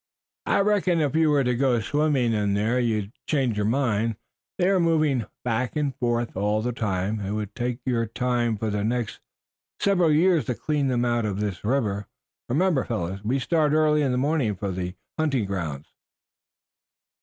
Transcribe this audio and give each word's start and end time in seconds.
"I 0.47 0.61
reckon 0.61 0.99
if 0.99 1.15
you 1.15 1.29
were 1.29 1.43
to 1.43 1.53
go 1.53 1.79
swimming 1.79 2.33
in 2.33 2.55
there 2.55 2.79
you'd 2.79 3.11
change 3.27 3.55
your 3.55 3.67
mind. 3.67 4.15
They 4.57 4.67
are 4.67 4.79
moving 4.79 5.27
back 5.43 5.75
and 5.75 5.95
forth 5.97 6.35
all 6.35 6.63
the 6.63 6.71
time. 6.71 7.19
It 7.19 7.33
would 7.33 7.53
take 7.53 7.77
your 7.85 8.07
time 8.07 8.57
for 8.57 8.71
the 8.71 8.83
next 8.83 9.19
several 9.79 10.09
years 10.11 10.45
to 10.45 10.55
clean 10.55 10.87
them 10.87 11.05
out 11.05 11.25
of 11.25 11.39
this 11.39 11.63
river. 11.63 12.07
Remember, 12.49 13.19
we 13.23 13.37
start 13.37 13.73
early 13.73 14.01
in 14.01 14.11
the 14.11 14.17
morning 14.17 14.55
for 14.55 14.71
the 14.71 14.95
hunting 15.19 15.45
grounds." 15.45 15.85